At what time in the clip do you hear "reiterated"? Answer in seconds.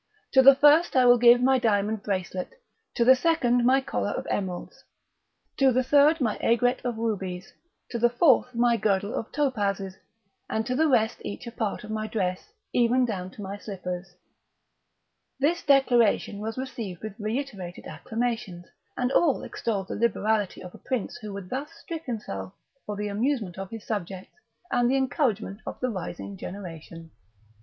17.19-17.85